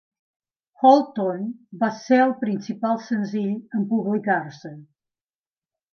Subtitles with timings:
[0.83, 1.43] "Hold On"
[1.83, 4.77] va ser el principal senzill en publicar-se.